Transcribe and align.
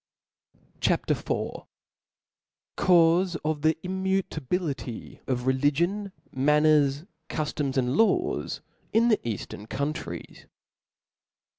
C 0.81 0.93
tl 0.97 1.11
A 1.11 1.13
P. 1.13 1.61
IV. 1.61 1.67
Caufe 2.75 3.37
of 3.45 3.61
the 3.61 3.77
Immutability 3.83 5.19
of 5.27 5.41
Religion^ 5.41 6.11
Manners, 6.31 7.05
Ciijiomsy 7.29 7.77
and 7.77 7.95
Laws, 7.95 8.61
in 8.91 9.09
the 9.09 9.17
Eajiern 9.17 9.69
Countries. 9.69 10.47